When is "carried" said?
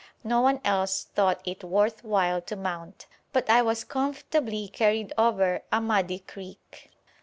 4.67-5.13